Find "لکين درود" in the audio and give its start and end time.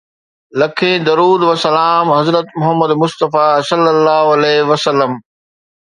0.59-1.41